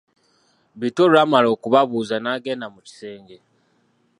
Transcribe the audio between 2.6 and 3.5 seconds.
mu kisenge.